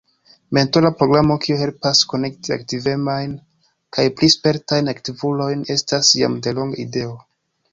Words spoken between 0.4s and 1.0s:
Mentora